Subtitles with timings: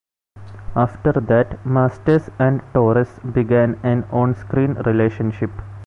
[0.75, 5.51] After that, Masters and Torres began an on-screen relationship.